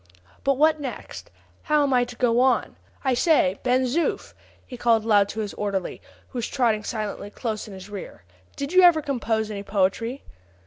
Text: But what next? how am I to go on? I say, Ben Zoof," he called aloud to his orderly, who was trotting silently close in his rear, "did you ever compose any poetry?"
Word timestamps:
But 0.43 0.57
what 0.57 0.79
next? 0.79 1.29
how 1.61 1.83
am 1.83 1.93
I 1.93 2.05
to 2.05 2.15
go 2.15 2.39
on? 2.39 2.75
I 3.03 3.13
say, 3.13 3.59
Ben 3.61 3.83
Zoof," 3.83 4.33
he 4.65 4.75
called 4.75 5.03
aloud 5.05 5.29
to 5.29 5.41
his 5.41 5.53
orderly, 5.53 6.01
who 6.29 6.39
was 6.39 6.47
trotting 6.47 6.83
silently 6.83 7.29
close 7.29 7.67
in 7.67 7.75
his 7.75 7.87
rear, 7.87 8.23
"did 8.55 8.73
you 8.73 8.81
ever 8.81 9.03
compose 9.03 9.51
any 9.51 9.61
poetry?" 9.61 10.23